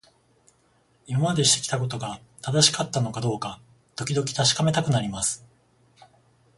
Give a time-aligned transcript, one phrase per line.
[1.05, 3.61] 今までしてきたことが正しかったのかどうか、
[3.95, 5.45] 時々確かめたくなります。